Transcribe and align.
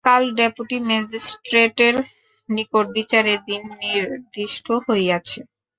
কাল 0.05 0.23
ডেপুটি 0.37 0.77
ম্যাজিস্ট্রেটের 0.89 1.95
নিকট 2.49 2.85
বিচারের 2.97 3.39
দিন 3.47 3.61
নির্দিষ্ট 3.81 4.67
হইয়াছে। 4.85 5.39